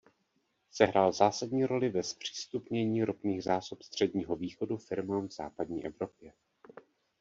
[0.69, 6.33] Sehrál zásadní roli ve zpřístupnění ropných zásob Středního Východu firmám v západní Evropě.